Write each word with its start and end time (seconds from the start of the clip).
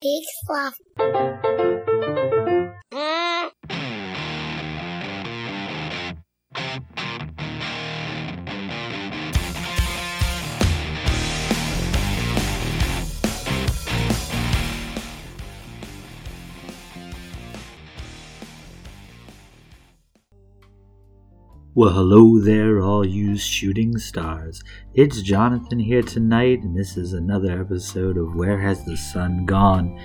Peak 0.00 0.24
Sloth. 0.46 1.47
Well, 21.78 21.90
hello 21.90 22.40
there, 22.40 22.80
all 22.80 23.06
you 23.06 23.36
shooting 23.38 23.98
stars. 23.98 24.64
It's 24.94 25.22
Jonathan 25.22 25.78
here 25.78 26.02
tonight, 26.02 26.64
and 26.64 26.76
this 26.76 26.96
is 26.96 27.12
another 27.12 27.60
episode 27.60 28.16
of 28.16 28.34
Where 28.34 28.58
Has 28.58 28.84
the 28.84 28.96
Sun 28.96 29.46
Gone? 29.46 29.96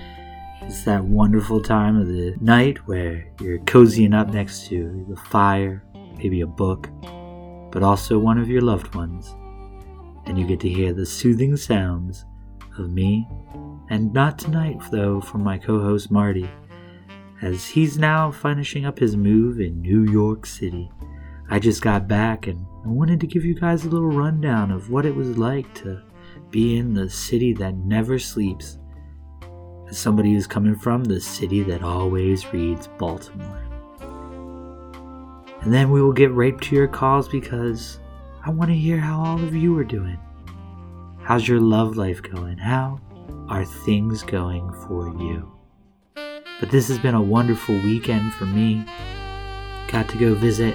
It's 0.62 0.84
that 0.84 1.02
wonderful 1.02 1.60
time 1.60 2.00
of 2.00 2.06
the 2.06 2.36
night 2.40 2.78
where 2.86 3.26
you're 3.40 3.58
cozying 3.58 4.14
up 4.14 4.28
next 4.28 4.68
to 4.68 5.04
the 5.08 5.16
fire, 5.16 5.82
maybe 6.16 6.42
a 6.42 6.46
book, 6.46 6.88
but 7.72 7.82
also 7.82 8.20
one 8.20 8.38
of 8.38 8.48
your 8.48 8.62
loved 8.62 8.94
ones. 8.94 9.34
And 10.26 10.38
you 10.38 10.46
get 10.46 10.60
to 10.60 10.68
hear 10.68 10.92
the 10.92 11.04
soothing 11.04 11.56
sounds 11.56 12.24
of 12.78 12.92
me, 12.92 13.26
and 13.90 14.12
not 14.12 14.38
tonight, 14.38 14.80
though, 14.92 15.20
from 15.20 15.42
my 15.42 15.58
co 15.58 15.80
host 15.80 16.08
Marty, 16.08 16.48
as 17.42 17.66
he's 17.66 17.98
now 17.98 18.30
finishing 18.30 18.86
up 18.86 19.00
his 19.00 19.16
move 19.16 19.58
in 19.58 19.82
New 19.82 20.04
York 20.04 20.46
City. 20.46 20.88
I 21.54 21.60
just 21.60 21.82
got 21.82 22.08
back 22.08 22.48
and 22.48 22.66
I 22.84 22.88
wanted 22.88 23.20
to 23.20 23.28
give 23.28 23.44
you 23.44 23.54
guys 23.54 23.84
a 23.84 23.88
little 23.88 24.08
rundown 24.08 24.72
of 24.72 24.90
what 24.90 25.06
it 25.06 25.14
was 25.14 25.38
like 25.38 25.72
to 25.74 26.02
be 26.50 26.78
in 26.78 26.94
the 26.94 27.08
city 27.08 27.52
that 27.52 27.76
never 27.76 28.18
sleeps. 28.18 28.80
As 29.88 29.96
somebody 29.96 30.32
who's 30.32 30.48
coming 30.48 30.74
from 30.74 31.04
the 31.04 31.20
city 31.20 31.62
that 31.62 31.84
always 31.84 32.52
reads 32.52 32.88
Baltimore. 32.98 33.62
And 35.60 35.72
then 35.72 35.92
we 35.92 36.02
will 36.02 36.12
get 36.12 36.32
right 36.32 36.60
to 36.60 36.74
your 36.74 36.88
calls 36.88 37.28
because 37.28 38.00
I 38.44 38.50
want 38.50 38.72
to 38.72 38.76
hear 38.76 38.98
how 38.98 39.22
all 39.22 39.40
of 39.40 39.54
you 39.54 39.78
are 39.78 39.84
doing. 39.84 40.18
How's 41.20 41.46
your 41.46 41.60
love 41.60 41.96
life 41.96 42.20
going? 42.20 42.58
How 42.58 42.98
are 43.48 43.64
things 43.64 44.24
going 44.24 44.72
for 44.88 45.06
you? 45.22 45.56
But 46.58 46.72
this 46.72 46.88
has 46.88 46.98
been 46.98 47.14
a 47.14 47.22
wonderful 47.22 47.76
weekend 47.76 48.34
for 48.34 48.46
me. 48.46 48.84
Got 49.86 50.08
to 50.08 50.18
go 50.18 50.34
visit 50.34 50.74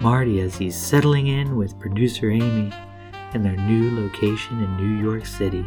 Marty 0.00 0.40
as 0.40 0.56
he's 0.56 0.76
settling 0.76 1.28
in 1.28 1.56
with 1.56 1.78
producer 1.78 2.30
Amy 2.30 2.72
in 3.32 3.42
their 3.42 3.56
new 3.56 4.00
location 4.00 4.62
in 4.62 4.76
New 4.76 5.02
York 5.02 5.26
City. 5.26 5.66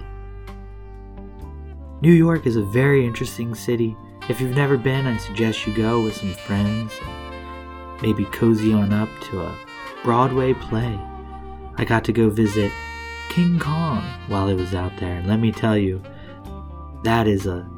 New 2.01 2.11
York 2.11 2.45
is 2.45 2.55
a 2.55 2.63
very 2.63 3.05
interesting 3.05 3.55
city. 3.55 3.95
If 4.29 4.39
you've 4.39 4.55
never 4.55 4.77
been, 4.77 5.07
I 5.07 5.17
suggest 5.17 5.65
you 5.65 5.75
go 5.75 6.03
with 6.03 6.15
some 6.15 6.33
friends, 6.33 6.93
maybe 8.01 8.25
cozy 8.25 8.73
on 8.73 8.93
up 8.93 9.09
to 9.31 9.41
a 9.41 9.57
Broadway 10.03 10.53
play. 10.53 10.99
I 11.77 11.85
got 11.85 12.03
to 12.05 12.13
go 12.13 12.29
visit 12.29 12.71
King 13.29 13.59
Kong 13.59 14.03
while 14.27 14.47
I 14.47 14.53
was 14.53 14.73
out 14.73 14.95
there, 14.97 15.17
and 15.17 15.27
let 15.27 15.39
me 15.39 15.51
tell 15.51 15.77
you, 15.77 16.01
that 17.03 17.27
is 17.27 17.45
a 17.47 17.69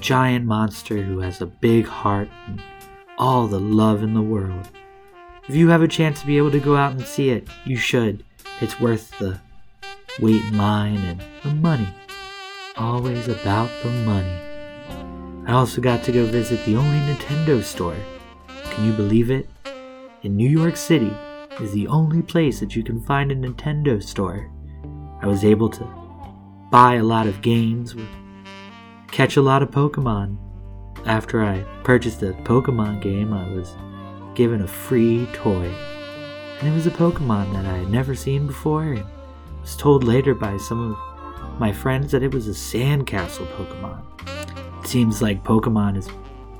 giant 0.00 0.46
monster 0.46 1.02
who 1.02 1.20
has 1.20 1.40
a 1.40 1.46
big 1.46 1.86
heart 1.86 2.28
and 2.46 2.62
all 3.18 3.46
the 3.46 3.60
love 3.60 4.02
in 4.02 4.14
the 4.14 4.22
world. 4.22 4.68
If 5.48 5.54
you 5.54 5.68
have 5.68 5.82
a 5.82 5.88
chance 5.88 6.20
to 6.20 6.26
be 6.26 6.38
able 6.38 6.50
to 6.52 6.60
go 6.60 6.76
out 6.76 6.92
and 6.92 7.02
see 7.02 7.30
it, 7.30 7.48
you 7.64 7.76
should. 7.76 8.24
It's 8.60 8.78
worth 8.80 9.18
the 9.18 9.40
wait 10.20 10.44
in 10.44 10.58
line 10.58 10.98
and 10.98 11.22
the 11.42 11.54
money. 11.54 11.88
Always 12.76 13.26
about 13.28 13.70
the 13.82 13.90
money. 13.90 14.38
I 15.46 15.52
also 15.52 15.80
got 15.80 16.04
to 16.04 16.12
go 16.12 16.26
visit 16.26 16.64
the 16.64 16.76
only 16.76 16.98
Nintendo 16.98 17.62
store. 17.62 17.96
Can 18.70 18.84
you 18.84 18.92
believe 18.92 19.30
it? 19.30 19.48
In 20.22 20.36
New 20.36 20.48
York 20.48 20.76
City 20.76 21.12
is 21.60 21.72
the 21.72 21.88
only 21.88 22.22
place 22.22 22.60
that 22.60 22.76
you 22.76 22.82
can 22.82 23.00
find 23.02 23.32
a 23.32 23.34
Nintendo 23.36 24.02
store. 24.02 24.50
I 25.22 25.26
was 25.26 25.44
able 25.44 25.68
to 25.70 25.84
buy 26.70 26.94
a 26.94 27.02
lot 27.02 27.26
of 27.26 27.42
games, 27.42 27.96
catch 29.10 29.36
a 29.36 29.42
lot 29.42 29.62
of 29.62 29.70
Pokemon. 29.70 30.36
After 31.06 31.42
I 31.42 31.62
purchased 31.82 32.22
a 32.22 32.32
Pokemon 32.44 33.02
game, 33.02 33.32
I 33.32 33.48
was 33.48 33.74
given 34.34 34.62
a 34.62 34.68
free 34.68 35.26
toy. 35.32 35.72
And 36.60 36.68
it 36.68 36.74
was 36.74 36.86
a 36.86 36.90
Pokemon 36.90 37.52
that 37.52 37.64
I 37.64 37.78
had 37.78 37.90
never 37.90 38.14
seen 38.14 38.46
before 38.46 38.82
and 38.82 39.04
was 39.60 39.76
told 39.76 40.04
later 40.04 40.34
by 40.34 40.56
some 40.56 40.92
of 40.92 41.58
my 41.58 41.72
friends 41.72 42.12
that 42.12 42.22
it 42.22 42.32
was 42.32 42.48
a 42.48 42.52
sandcastle 42.52 43.46
Pokemon. 43.56 44.02
It 44.82 44.88
seems 44.88 45.20
like 45.20 45.44
Pokemon 45.44 45.96
has 45.96 46.08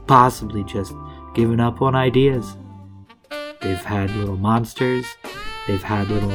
possibly 0.06 0.64
just 0.64 0.92
given 1.34 1.60
up 1.60 1.80
on 1.82 1.94
ideas. 1.94 2.56
They've 3.60 3.76
had 3.76 4.10
little 4.16 4.36
monsters, 4.36 5.06
they've 5.66 5.82
had 5.82 6.08
little 6.08 6.30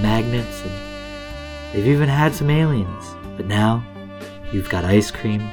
magnets, 0.00 0.62
and 0.62 1.72
they've 1.72 1.88
even 1.88 2.08
had 2.08 2.34
some 2.34 2.50
aliens. 2.50 3.04
But 3.36 3.46
now, 3.46 3.84
you've 4.52 4.68
got 4.68 4.84
ice 4.84 5.10
cream, 5.10 5.48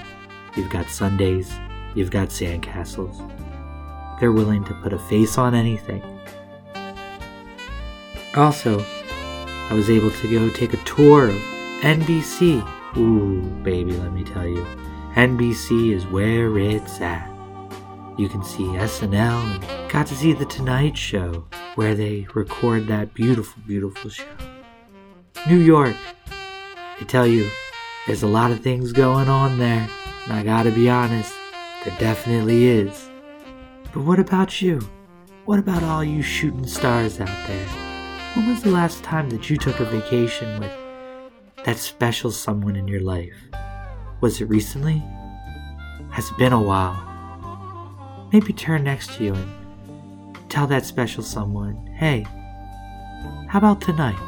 you've 0.55 0.69
got 0.69 0.89
sundaes, 0.89 1.51
you've 1.95 2.11
got 2.11 2.29
sandcastles. 2.29 3.19
They're 4.19 4.31
willing 4.31 4.63
to 4.65 4.73
put 4.75 4.93
a 4.93 4.99
face 4.99 5.37
on 5.37 5.53
anything. 5.53 6.01
Also, 8.35 8.83
I 9.69 9.73
was 9.73 9.89
able 9.89 10.11
to 10.11 10.31
go 10.31 10.49
take 10.49 10.73
a 10.73 10.83
tour 10.83 11.29
of 11.29 11.35
NBC. 11.81 12.65
Ooh, 12.97 13.41
baby, 13.63 13.93
let 13.93 14.13
me 14.13 14.23
tell 14.23 14.47
you. 14.47 14.65
NBC 15.15 15.93
is 15.93 16.05
where 16.07 16.57
it's 16.57 16.99
at. 17.01 17.31
You 18.17 18.29
can 18.29 18.43
see 18.43 18.63
SNL 18.63 19.13
and 19.53 19.91
got 19.91 20.07
to 20.07 20.15
see 20.15 20.33
The 20.33 20.45
Tonight 20.45 20.97
Show, 20.97 21.45
where 21.75 21.95
they 21.95 22.27
record 22.33 22.87
that 22.87 23.13
beautiful, 23.13 23.61
beautiful 23.67 24.09
show. 24.09 24.23
New 25.47 25.57
York. 25.57 25.95
I 26.99 27.03
tell 27.03 27.27
you, 27.27 27.49
there's 28.07 28.23
a 28.23 28.27
lot 28.27 28.51
of 28.51 28.61
things 28.61 28.93
going 28.93 29.27
on 29.27 29.57
there, 29.57 29.89
and 30.23 30.33
I 30.33 30.43
gotta 30.43 30.71
be 30.71 30.89
honest, 30.89 31.33
there 31.83 31.97
definitely 31.99 32.65
is. 32.65 33.04
But 33.95 34.03
what 34.03 34.19
about 34.19 34.61
you? 34.61 34.81
What 35.45 35.57
about 35.57 35.81
all 35.81 36.03
you 36.03 36.21
shooting 36.21 36.67
stars 36.67 37.21
out 37.21 37.47
there? 37.47 37.65
When 38.33 38.49
was 38.49 38.61
the 38.61 38.69
last 38.69 39.01
time 39.05 39.29
that 39.29 39.49
you 39.49 39.55
took 39.55 39.79
a 39.79 39.85
vacation 39.85 40.59
with 40.59 40.73
that 41.63 41.77
special 41.77 42.29
someone 42.29 42.75
in 42.75 42.89
your 42.89 42.99
life? 42.99 43.33
Was 44.19 44.41
it 44.41 44.49
recently? 44.49 45.01
Has 46.11 46.29
it 46.29 46.37
been 46.37 46.51
a 46.51 46.61
while? 46.61 48.27
Maybe 48.33 48.51
turn 48.51 48.83
next 48.83 49.13
to 49.13 49.23
you 49.23 49.33
and 49.33 50.37
tell 50.49 50.67
that 50.67 50.85
special 50.85 51.23
someone, 51.23 51.87
hey, 51.97 52.23
how 53.47 53.59
about 53.59 53.79
tonight? 53.79 54.19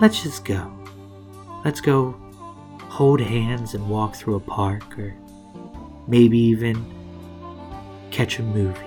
Let's 0.00 0.22
just 0.22 0.46
go. 0.46 0.72
Let's 1.62 1.82
go 1.82 2.12
hold 2.84 3.20
hands 3.20 3.74
and 3.74 3.90
walk 3.90 4.16
through 4.16 4.36
a 4.36 4.40
park, 4.40 4.98
or 4.98 5.14
maybe 6.08 6.38
even 6.38 7.01
catch 8.12 8.38
a 8.38 8.42
movie. 8.42 8.78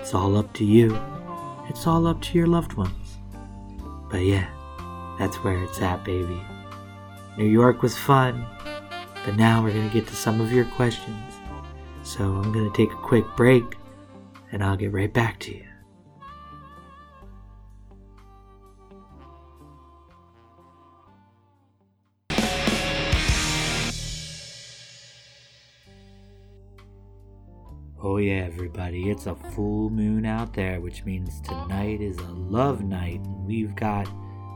It's 0.00 0.14
all 0.14 0.36
up 0.36 0.52
to 0.54 0.64
you. 0.64 0.98
It's 1.68 1.86
all 1.86 2.06
up 2.06 2.20
to 2.22 2.38
your 2.38 2.46
loved 2.46 2.72
ones. 2.72 3.18
But 4.10 4.24
yeah, 4.24 4.48
that's 5.18 5.36
where 5.44 5.62
it's 5.62 5.80
at, 5.80 6.04
baby. 6.04 6.40
New 7.36 7.46
York 7.46 7.82
was 7.82 7.96
fun, 7.96 8.44
but 9.24 9.36
now 9.36 9.62
we're 9.62 9.72
going 9.72 9.88
to 9.88 9.94
get 9.94 10.06
to 10.08 10.16
some 10.16 10.40
of 10.40 10.52
your 10.52 10.64
questions. 10.64 11.34
So 12.02 12.24
I'm 12.24 12.52
going 12.52 12.70
to 12.70 12.76
take 12.76 12.92
a 12.92 13.02
quick 13.02 13.24
break 13.36 13.64
and 14.50 14.64
I'll 14.64 14.76
get 14.76 14.92
right 14.92 15.12
back 15.12 15.38
to 15.40 15.54
you. 15.54 15.64
Oh, 28.04 28.16
yeah, 28.16 28.42
everybody, 28.46 29.10
it's 29.10 29.26
a 29.26 29.36
full 29.36 29.88
moon 29.88 30.26
out 30.26 30.54
there, 30.54 30.80
which 30.80 31.04
means 31.04 31.40
tonight 31.42 32.00
is 32.00 32.18
a 32.18 32.32
love 32.32 32.82
night. 32.82 33.20
We've 33.46 33.76
got 33.76 34.08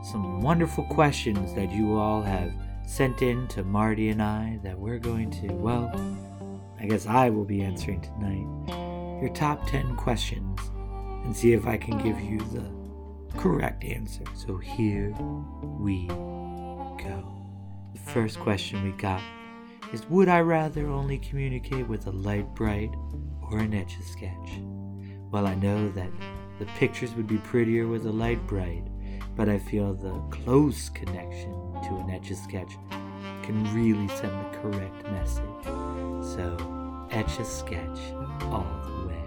some 0.03 0.41
wonderful 0.41 0.83
questions 0.83 1.53
that 1.53 1.71
you 1.71 1.95
all 1.95 2.21
have 2.21 2.51
sent 2.85 3.21
in 3.21 3.47
to 3.47 3.63
Marty 3.63 4.09
and 4.09 4.21
I 4.21 4.59
that 4.63 4.77
we're 4.77 4.99
going 4.99 5.31
to, 5.31 5.47
well, 5.53 5.89
I 6.77 6.87
guess 6.87 7.05
I 7.05 7.29
will 7.29 7.45
be 7.45 7.61
answering 7.61 8.01
tonight. 8.01 9.21
Your 9.21 9.31
top 9.33 9.65
10 9.69 9.95
questions 9.95 10.59
and 11.23 11.33
see 11.33 11.53
if 11.53 11.65
I 11.65 11.77
can 11.77 11.97
give 11.99 12.19
you 12.19 12.39
the 12.51 13.39
correct 13.39 13.85
answer. 13.85 14.25
So 14.35 14.57
here 14.57 15.15
we 15.61 16.07
go. 16.07 17.23
The 17.93 18.11
first 18.11 18.41
question 18.41 18.83
we 18.83 18.91
got 18.91 19.21
is 19.93 20.05
Would 20.09 20.27
I 20.27 20.41
rather 20.41 20.87
only 20.89 21.17
communicate 21.17 21.87
with 21.87 22.07
a 22.07 22.11
Lite-Brite 22.11 22.93
or 23.51 23.59
an 23.59 23.73
etch 23.73 23.97
a 23.99 24.03
sketch. 24.03 24.59
Well, 25.31 25.47
I 25.47 25.55
know 25.55 25.89
that 25.89 26.09
the 26.59 26.65
pictures 26.77 27.13
would 27.15 27.27
be 27.27 27.37
prettier 27.37 27.87
with 27.87 28.05
a 28.05 28.11
Lite-Brite, 28.11 28.87
but 29.35 29.49
I 29.49 29.59
feel 29.59 29.93
the 29.93 30.19
close 30.29 30.89
connection 30.89 31.51
to 31.83 31.95
an 31.97 32.09
etch 32.09 32.31
a 32.31 32.35
sketch 32.35 32.73
can 33.43 33.63
really 33.73 34.07
send 34.09 34.31
the 34.31 34.57
correct 34.57 35.03
message. 35.11 35.63
So, 36.35 36.57
etch 37.11 37.39
a 37.39 37.45
sketch 37.45 37.99
all 38.43 38.67
the 38.85 39.07
way. 39.07 39.23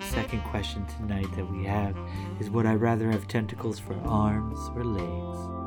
Second 0.00 0.42
question 0.44 0.86
tonight 0.86 1.28
that 1.36 1.50
we 1.50 1.64
have 1.64 1.96
is 2.40 2.50
Would 2.50 2.66
I 2.66 2.74
rather 2.74 3.10
have 3.10 3.28
tentacles 3.28 3.78
for 3.78 3.94
arms 4.04 4.58
or 4.74 4.84
legs? 4.84 5.58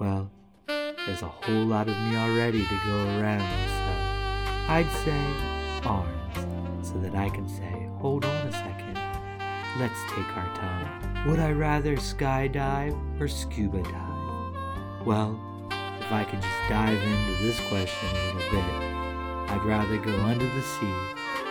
Well, 0.00 0.30
there's 0.66 1.22
a 1.22 1.28
whole 1.28 1.64
lot 1.64 1.88
of 1.88 1.96
me 1.96 2.16
already 2.16 2.64
to 2.64 2.80
go 2.86 2.96
around, 3.18 3.40
so 3.40 4.72
I'd 4.72 4.90
say 5.04 5.86
arms, 5.86 6.13
so 6.94 7.00
that 7.00 7.14
I 7.16 7.28
can 7.28 7.48
say, 7.48 7.88
hold 7.98 8.24
on 8.24 8.46
a 8.46 8.52
second, 8.52 8.94
let's 9.80 9.98
take 10.14 10.36
our 10.36 10.54
time. 10.54 11.26
Would 11.28 11.40
I 11.40 11.50
rather 11.50 11.96
skydive 11.96 13.20
or 13.20 13.26
scuba 13.26 13.82
dive? 13.82 15.04
Well, 15.04 15.40
if 15.98 16.12
I 16.12 16.22
could 16.22 16.40
just 16.40 16.68
dive 16.68 17.02
into 17.02 17.42
this 17.42 17.58
question 17.68 18.08
a 18.10 18.26
little 18.26 18.50
bit, 18.50 18.64
I'd 19.50 19.64
rather 19.64 19.98
go 19.98 20.12
under 20.20 20.46
the 20.46 20.62
sea 20.62 20.94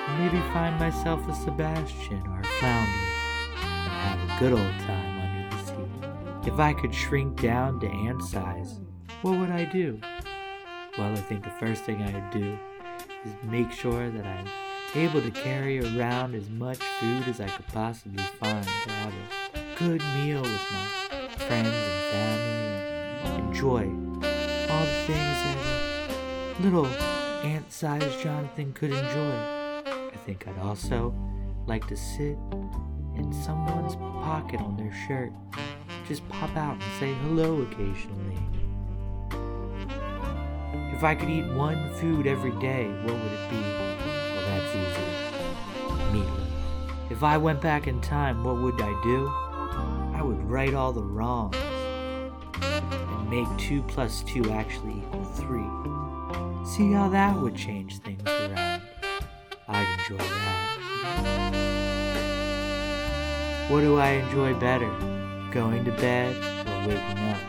and 0.08 0.24
maybe 0.24 0.40
find 0.54 0.80
myself 0.80 1.28
a 1.28 1.36
Sebastian 1.36 2.26
or 2.28 2.40
a 2.40 2.46
flounder 2.46 2.92
and 3.58 3.92
have 3.92 4.20
a 4.30 4.40
good 4.40 4.54
old 4.54 4.80
time 4.88 5.20
under 5.20 5.58
the 5.58 5.64
sea. 5.66 6.50
If 6.54 6.60
I 6.60 6.74
could 6.74 6.96
shrink 6.96 7.42
down 7.42 7.82
to 7.82 7.88
ant 7.88 8.24
size, 8.24 8.80
what 9.22 9.38
would 9.38 9.52
I 9.52 9.66
do? 9.66 10.00
Well, 10.98 11.12
I 11.12 11.16
think 11.16 11.44
the 11.44 11.50
first 11.60 11.84
thing 11.84 12.02
I'd 12.02 12.32
do 12.32 12.58
is 13.26 13.34
make 13.44 13.72
sure 13.72 14.10
that 14.10 14.26
I'm 14.26 14.48
able 14.96 15.22
to 15.22 15.32
carry 15.32 15.80
around 15.80 16.36
as 16.36 16.50
much 16.50 16.78
food 16.78 17.28
as 17.28 17.42
I 17.42 17.48
could 17.48 17.68
possibly 17.68 18.24
find 18.40 18.64
to 18.64 18.92
have 18.92 19.14
a 19.56 19.60
good 19.80 20.02
meal 20.16 20.42
with 20.42 20.72
my 20.72 21.28
friends 21.48 21.68
and 21.68 22.12
family 22.12 23.32
and 23.32 23.48
enjoy 23.48 23.84
all 24.72 24.86
the 24.86 25.04
things 25.08 25.38
that 25.44 25.58
a 26.60 26.62
little 26.62 26.86
ant-sized 27.44 28.20
Jonathan 28.22 28.72
could 28.74 28.92
enjoy. 28.92 29.36
I 29.86 30.18
think 30.26 30.48
I'd 30.48 30.60
also 30.60 31.14
like 31.66 31.88
to 31.88 31.98
sit 31.98 32.38
in 33.16 33.34
someone's 33.44 33.96
pocket 33.96 34.60
on 34.62 34.78
their 34.78 34.94
shirt, 35.08 35.32
just 36.08 36.28
pop 36.30 36.56
out 36.56 36.74
and 36.74 36.84
say 37.00 37.14
hello 37.24 37.62
occasionally. 37.62 38.38
If 40.96 41.04
I 41.04 41.16
could 41.16 41.30
eat 41.30 41.52
one 41.54 41.94
food 41.96 42.28
every 42.28 42.52
day, 42.60 42.88
what 43.04 43.14
would 43.14 43.32
it 43.32 43.50
be? 43.50 43.93
That's 44.46 44.76
easy. 44.76 45.08
Meatloaf. 46.12 47.12
If 47.12 47.24
I 47.24 47.38
went 47.38 47.62
back 47.62 47.88
in 47.88 48.02
time, 48.02 48.44
what 48.44 48.58
would 48.58 48.82
I 48.82 48.94
do? 49.04 49.28
I 50.16 50.22
would 50.22 50.44
right 50.50 50.74
all 50.74 50.94
the 50.94 51.02
wrongs 51.02 51.56
and 52.62 53.30
make 53.30 53.48
2 53.58 53.82
plus 53.84 54.24
2 54.24 54.52
actually 54.52 54.98
equal 55.00 55.24
3. 55.24 55.64
See 56.66 56.92
how 56.94 57.10
that 57.10 57.36
would 57.38 57.56
change 57.56 58.00
things 58.00 58.24
around. 58.26 58.82
I'd 59.68 59.88
enjoy 60.00 60.18
that. 60.18 60.74
What 63.70 63.82
do 63.82 63.98
I 63.98 64.10
enjoy 64.10 64.54
better? 64.56 64.90
Going 65.52 65.84
to 65.86 65.92
bed 65.92 66.36
or 66.68 66.88
waking 66.88 67.20
up? 67.30 67.42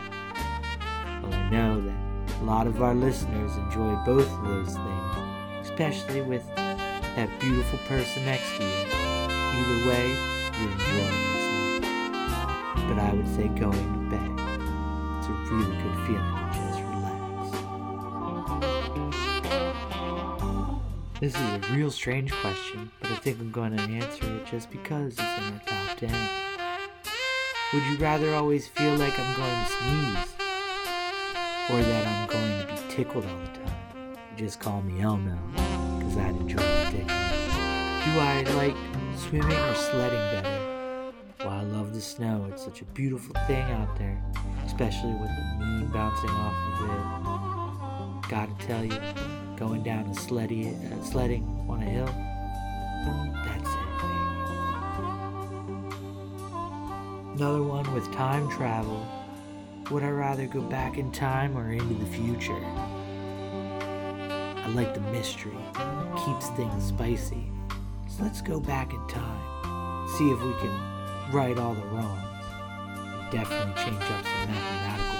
Well, 1.23 1.33
I 1.33 1.49
know 1.49 1.81
that 1.81 1.95
a 2.41 2.43
lot 2.43 2.67
of 2.67 2.81
our 2.81 2.93
listeners 2.93 3.55
enjoy 3.57 3.95
both 4.05 4.31
of 4.31 4.43
those 4.47 4.75
things, 4.75 5.69
especially 5.69 6.21
with 6.21 6.43
that 7.15 7.29
beautiful 7.39 7.79
person 7.87 8.25
next 8.25 8.57
to 8.57 8.63
you. 8.63 8.85
Either 8.91 9.87
way, 9.87 10.09
you're 10.59 10.71
enjoying 10.71 11.19
yourself. 11.31 11.81
But 12.87 12.99
I 12.99 13.13
would 13.13 13.27
say 13.35 13.47
going 13.47 13.71
to 13.71 13.99
bed. 14.09 14.31
It's 15.19 15.27
a 15.27 15.31
really 15.53 15.75
good 15.81 15.97
feeling 16.05 16.35
just 16.53 16.79
relax. 16.91 17.21
This 21.19 21.33
is 21.33 21.41
a 21.41 21.59
real 21.73 21.91
strange 21.91 22.31
question, 22.33 22.91
but 23.01 23.11
I 23.11 23.15
think 23.15 23.39
I'm 23.39 23.51
going 23.51 23.75
to 23.77 23.83
answer 23.83 24.25
it 24.35 24.45
just 24.45 24.69
because 24.69 25.13
it's 25.13 25.19
in 25.19 25.53
our 25.53 25.61
top 25.65 25.97
10. 25.97 26.11
Would 27.73 27.83
you 27.83 27.97
rather 27.97 28.35
always 28.35 28.67
feel 28.67 28.95
like 28.95 29.17
I'm 29.17 29.35
going 29.35 29.65
to 29.65 29.71
sneeze? 29.71 30.35
or 31.69 31.81
that 31.81 32.07
I'm 32.07 32.27
going 32.27 32.67
to 32.67 32.73
be 32.73 32.93
tickled 32.93 33.25
all 33.25 33.39
the 33.39 33.59
time. 33.59 34.17
Just 34.37 34.59
call 34.59 34.81
me 34.83 35.01
Elmo, 35.01 35.35
Do 36.15 36.21
I 38.21 38.43
like 38.55 38.75
swimming 39.17 39.51
or 39.51 39.75
sledding 39.75 40.17
better? 40.31 41.11
Well, 41.39 41.49
I 41.49 41.63
love 41.63 41.93
the 41.93 41.99
snow. 41.99 42.47
It's 42.49 42.63
such 42.63 42.81
a 42.81 42.85
beautiful 42.85 43.35
thing 43.47 43.63
out 43.63 43.97
there, 43.97 44.17
especially 44.65 45.11
with 45.11 45.27
the 45.27 45.55
moon 45.57 45.91
bouncing 45.91 46.29
off 46.29 46.55
of 46.71 46.89
it. 46.89 48.29
Gotta 48.29 48.53
tell 48.65 48.85
you, 48.85 48.97
going 49.57 49.83
down 49.83 50.05
a 50.05 50.15
sleddy, 50.15 50.69
uh, 50.69 51.03
sledding 51.03 51.43
on 51.67 51.81
a 51.81 51.85
hill, 51.85 52.05
that's 53.43 53.69
it, 53.69 53.85
Another 57.35 57.61
one 57.61 57.93
with 57.93 58.09
time 58.13 58.49
travel 58.49 59.05
would 59.91 60.03
I 60.03 60.09
rather 60.09 60.47
go 60.47 60.61
back 60.61 60.97
in 60.97 61.11
time 61.11 61.57
or 61.57 61.73
into 61.73 61.93
the 61.93 62.05
future? 62.05 62.63
I 64.65 64.69
like 64.69 64.95
the 64.95 64.99
mystery, 64.99 65.55
it 65.75 66.15
keeps 66.25 66.47
things 66.57 66.85
spicy. 66.85 67.51
So 68.07 68.23
let's 68.23 68.41
go 68.41 68.59
back 68.59 68.93
in 68.93 69.07
time, 69.07 70.07
see 70.17 70.31
if 70.31 70.41
we 70.41 70.53
can 70.53 70.71
right 71.31 71.55
all 71.59 71.75
the 71.75 71.85
wrongs, 71.85 72.43
and 72.89 73.31
definitely 73.31 73.75
change 73.83 74.01
up 74.01 74.25
some 74.25 74.49
mathematical 74.49 75.19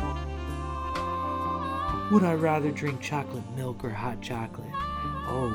problems. 0.00 2.10
Would 2.10 2.24
I 2.24 2.32
rather 2.32 2.70
drink 2.70 3.02
chocolate 3.02 3.44
milk 3.54 3.84
or 3.84 3.90
hot 3.90 4.22
chocolate? 4.22 4.72
Oh, 4.72 5.54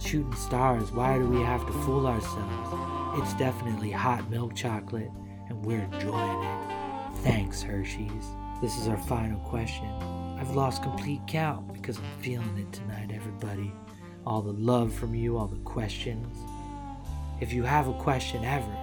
shooting 0.00 0.34
stars, 0.34 0.90
why 0.90 1.16
do 1.16 1.28
we 1.28 1.42
have 1.42 1.64
to 1.64 1.72
fool 1.84 2.08
ourselves? 2.08 3.22
It's 3.22 3.34
definitely 3.34 3.92
hot 3.92 4.28
milk 4.30 4.56
chocolate, 4.56 5.12
and 5.48 5.64
we're 5.64 5.84
enjoying 5.92 6.42
it. 6.42 6.72
Thanks, 7.18 7.62
Hershey's. 7.62 8.26
This 8.60 8.76
is 8.78 8.88
our 8.88 8.98
final 8.98 9.38
question. 9.40 9.92
I've 10.44 10.54
lost 10.54 10.82
complete 10.82 11.22
count 11.26 11.72
because 11.72 11.96
I'm 11.96 12.20
feeling 12.20 12.58
it 12.58 12.70
tonight, 12.70 13.10
everybody. 13.14 13.72
All 14.26 14.42
the 14.42 14.52
love 14.52 14.92
from 14.92 15.14
you, 15.14 15.38
all 15.38 15.46
the 15.46 15.56
questions. 15.60 16.36
If 17.40 17.50
you 17.50 17.62
have 17.62 17.88
a 17.88 17.94
question 17.94 18.44
ever, 18.44 18.76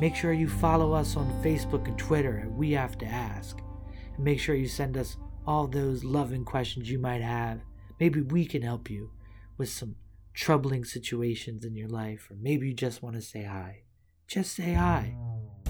make 0.00 0.16
sure 0.16 0.32
you 0.32 0.48
follow 0.48 0.92
us 0.92 1.16
on 1.16 1.40
Facebook 1.40 1.86
and 1.86 1.96
Twitter 1.96 2.40
at 2.40 2.50
We 2.50 2.72
Have 2.72 2.98
to 2.98 3.06
Ask. 3.06 3.60
And 4.16 4.24
make 4.24 4.40
sure 4.40 4.56
you 4.56 4.66
send 4.66 4.96
us 4.96 5.16
all 5.46 5.68
those 5.68 6.02
loving 6.02 6.44
questions 6.44 6.90
you 6.90 6.98
might 6.98 7.22
have. 7.22 7.60
Maybe 8.00 8.20
we 8.20 8.44
can 8.44 8.62
help 8.62 8.90
you 8.90 9.12
with 9.56 9.68
some 9.68 9.94
troubling 10.34 10.84
situations 10.84 11.64
in 11.64 11.76
your 11.76 11.88
life, 11.88 12.28
or 12.28 12.34
maybe 12.40 12.66
you 12.66 12.74
just 12.74 13.04
want 13.04 13.14
to 13.14 13.22
say 13.22 13.44
hi. 13.44 13.84
Just 14.26 14.56
say 14.56 14.72
hi. 14.72 15.14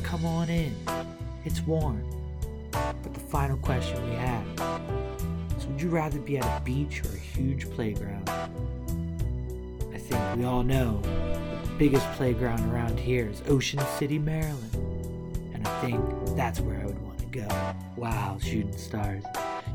Come 0.03 0.25
on 0.25 0.49
in. 0.49 0.75
It's 1.45 1.61
warm. 1.61 2.03
But 2.71 3.13
the 3.13 3.21
final 3.21 3.59
question 3.59 4.03
we 4.09 4.17
have 4.17 5.04
would 5.67 5.81
you 5.81 5.89
rather 5.89 6.19
be 6.19 6.39
at 6.39 6.45
a 6.45 6.65
beach 6.65 7.03
or 7.05 7.09
a 7.09 7.19
huge 7.19 7.71
playground? 7.71 8.29
I 8.29 9.99
think 9.99 10.37
we 10.37 10.45
all 10.45 10.63
know 10.63 11.01
the 11.01 11.71
biggest 11.79 12.07
playground 12.13 12.73
around 12.73 12.99
here 12.99 13.29
is 13.29 13.43
Ocean 13.49 13.81
City, 13.99 14.19
Maryland. 14.19 14.75
And 15.55 15.67
I 15.67 15.81
think 15.81 16.01
that's 16.37 16.61
where 16.61 16.81
I 16.81 16.87
would 16.87 17.03
want 17.03 17.19
to 17.19 17.27
go. 17.27 17.49
Wow, 17.97 18.39
shooting 18.41 18.77
stars. 18.77 19.25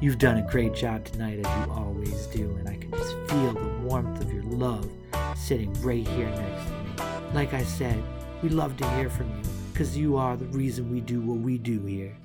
You've 0.02 0.18
done 0.18 0.38
a 0.38 0.50
great 0.50 0.74
job 0.74 1.06
tonight, 1.06 1.46
as 1.46 1.68
you 1.68 1.74
always 1.74 2.28
do, 2.28 2.56
and 2.58 2.70
I 2.70 2.76
can 2.76 2.92
just 2.92 3.16
feel 3.30 3.54
the 3.54 3.80
warmth 3.84 4.22
of 4.22 4.32
your 4.32 4.44
love 4.44 4.90
sitting 5.36 5.74
right 5.82 6.08
here 6.08 6.30
next 6.30 6.66
to 6.66 7.04
me. 7.04 7.34
Like 7.34 7.54
I 7.54 7.64
said, 7.64 8.02
we 8.42 8.50
love 8.50 8.78
to 8.78 8.90
hear 8.92 9.10
from 9.10 9.30
you 9.30 9.50
because 9.72 9.98
you 9.98 10.18
are 10.18 10.38
the 10.38 10.46
reason 10.46 10.92
we 10.92 11.02
do 11.02 11.22
what 11.22 11.40
we 11.40 11.58
do 11.58 11.82
here. 11.86 12.16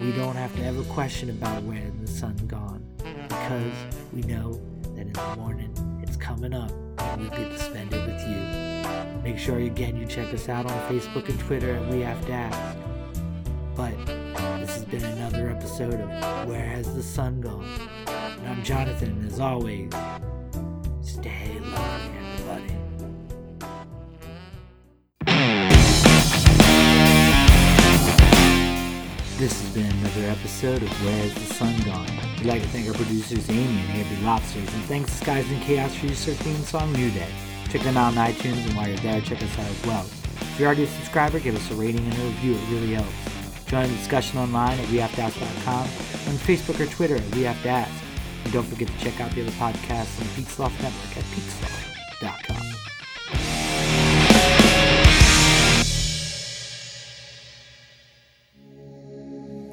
We 0.00 0.12
don't 0.12 0.36
have 0.36 0.54
to 0.56 0.64
ever 0.64 0.82
question 0.84 1.30
about 1.30 1.62
where 1.64 1.90
the 2.00 2.06
sun's 2.06 2.42
gone 2.42 2.87
because 3.28 3.72
we 4.12 4.22
know 4.22 4.60
that 4.94 5.02
in 5.02 5.12
the 5.12 5.36
morning 5.36 5.72
it's 6.02 6.16
coming 6.16 6.54
up 6.54 6.70
and 6.98 7.22
we 7.22 7.28
get 7.28 7.50
to 7.50 7.58
spend 7.58 7.92
it 7.92 8.06
with 8.06 8.20
you. 8.26 9.22
Make 9.22 9.38
sure 9.38 9.58
again 9.58 9.96
you 9.96 10.06
check 10.06 10.32
us 10.32 10.48
out 10.48 10.66
on 10.70 10.92
Facebook 10.92 11.28
and 11.28 11.38
Twitter 11.40 11.74
and 11.74 11.90
We 11.90 12.00
Have 12.00 12.24
to 12.26 12.32
Ask. 12.32 12.78
But 13.76 13.94
this 14.60 14.74
has 14.74 14.84
been 14.84 15.04
another 15.04 15.50
episode 15.50 15.94
of 15.94 16.48
Where 16.48 16.64
Has 16.64 16.94
the 16.94 17.02
Sun 17.02 17.42
Gone? 17.42 17.64
And 18.06 18.48
I'm 18.48 18.64
Jonathan, 18.64 19.10
and 19.10 19.30
as 19.30 19.40
always, 19.40 19.92
stay 21.02 21.58
This 29.38 29.62
has 29.62 29.70
been 29.72 29.86
another 29.86 30.30
episode 30.30 30.82
of 30.82 30.90
Where's 31.04 31.32
the 31.32 31.54
Sun 31.54 31.80
Gone? 31.82 32.10
We'd 32.38 32.46
like 32.46 32.60
to 32.60 32.68
thank 32.70 32.88
our 32.88 32.94
producers 32.94 33.48
Amy 33.48 33.78
and 33.82 33.90
Andy 33.90 34.20
Lobsters, 34.24 34.74
and 34.74 34.84
thanks 34.86 35.12
to 35.12 35.16
Skies 35.18 35.48
and 35.48 35.62
Chaos 35.62 35.94
for 35.94 36.06
use 36.06 36.28
our 36.28 36.34
theme 36.34 36.60
song 36.64 36.92
New 36.92 37.08
Day. 37.12 37.30
Check 37.70 37.82
them 37.82 37.96
out 37.96 38.16
on 38.18 38.32
iTunes, 38.32 38.66
and 38.66 38.74
while 38.76 38.88
you're 38.88 38.96
there, 38.96 39.20
check 39.20 39.40
us 39.40 39.58
out 39.60 39.70
as 39.70 39.86
well. 39.86 40.04
If 40.40 40.58
you're 40.58 40.66
already 40.66 40.82
a 40.82 40.86
subscriber, 40.88 41.38
give 41.38 41.54
us 41.54 41.70
a 41.70 41.74
rating 41.74 42.04
and 42.04 42.14
a 42.14 42.24
review, 42.24 42.54
it 42.54 42.68
really 42.68 42.94
helps. 42.94 43.64
Join 43.66 43.88
the 43.88 43.94
discussion 43.94 44.40
online 44.40 44.76
at 44.80 44.86
WeHaveToAsk.com, 44.86 45.82
on 45.82 46.38
Facebook 46.42 46.80
or 46.80 46.86
Twitter 46.86 47.14
at 47.14 47.34
We 47.36 47.42
Have. 47.42 47.64
And 47.64 48.52
don't 48.52 48.66
forget 48.66 48.88
to 48.88 48.98
check 48.98 49.20
out 49.20 49.30
the 49.36 49.42
other 49.42 49.52
podcasts 49.52 50.20
on 50.20 50.26
the 50.26 50.32
Peak 50.34 50.48
Sloth 50.48 50.72
Network 50.82 51.16
at 51.16 51.22
peaksloth.com. 51.22 52.67